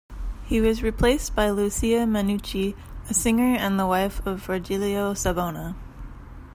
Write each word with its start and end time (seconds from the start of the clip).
He 0.47 0.59
was 0.59 0.81
replaced 0.81 1.35
by 1.35 1.51
Lucia 1.51 2.07
Mannucci, 2.07 2.75
a 3.07 3.13
singer 3.13 3.55
and 3.55 3.79
the 3.79 3.85
wife 3.85 4.19
of 4.25 4.43
Virgilio 4.43 5.13
Savona. 5.13 5.75